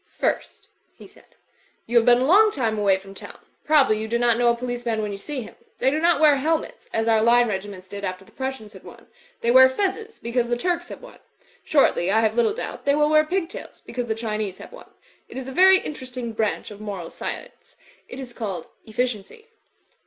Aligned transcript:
'Tirst," 0.19 0.67
he 0.95 1.05
said, 1.05 1.35
"y^ti 1.87 1.93
have 1.93 2.05
been 2.07 2.17
a 2.17 2.25
long 2.25 2.49
time 2.49 2.75
away 2.79 2.97
from 2.97 3.13
town. 3.13 3.37
Probably 3.63 3.99
you 4.01 4.07
do 4.07 4.17
not 4.17 4.35
know 4.35 4.49
a 4.51 4.57
policemsb 4.57 4.99
when 4.99 5.11
you 5.11 5.19
see 5.19 5.41
him. 5.41 5.53
They 5.77 5.91
do 5.91 5.99
not 5.99 6.19
wear 6.19 6.37
helmets, 6.37 6.89
as 6.91 7.07
our 7.07 7.21
line 7.21 7.47
regiments 7.47 7.87
did 7.87 8.03
after 8.03 8.25
the 8.25 8.31
Prussians 8.31 8.73
had 8.73 8.83
won. 8.83 9.05
They 9.41 9.51
wear 9.51 9.65
f 9.65 9.77
ezzes, 9.77 10.19
because 10.19 10.49
the 10.49 10.57
Turks 10.57 10.89
have 10.89 11.03
won. 11.03 11.19
Shortly, 11.63 12.09
I 12.09 12.21
have 12.21 12.33
little 12.35 12.55
doubt, 12.55 12.85
they 12.85 12.95
will 12.95 13.09
wear 13.11 13.23
pigtails, 13.23 13.81
because 13.81 14.07
the 14.07 14.15
Chinese 14.15 14.57
have 14.57 14.71
won. 14.71 14.89
It 15.29 15.37
is 15.37 15.47
a 15.47 15.51
very 15.51 15.77
interesting 15.77 16.33
branch 16.33 16.71
of 16.71 16.81
moral 16.81 17.11
science. 17.11 17.75
It 18.09 18.19
is 18.19 18.33
called 18.33 18.65
Efficiency. 18.85 19.49